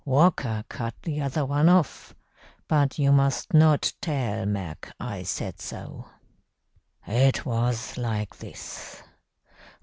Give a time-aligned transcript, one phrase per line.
[0.03, 2.15] Walker cut the other one off,
[2.67, 6.07] but you must not tell Mac I said so.
[7.05, 9.03] "It was like this.